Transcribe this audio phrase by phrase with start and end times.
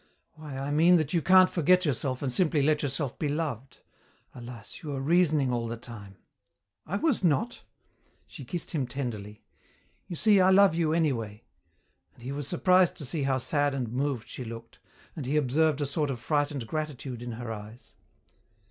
[0.33, 3.81] "Why, I mean that you can't forget yourself and simply let yourself be loved.
[4.33, 6.17] Alas, you were reasoning all the time"
[6.87, 7.61] "I was not!"
[8.25, 9.43] She kissed him tenderly.
[10.07, 11.43] "You see I love you, anyway."
[12.15, 14.79] And he was surprised to see how sad and moved she looked,
[15.15, 17.93] and he observed a sort of frightened gratitude in her eyes.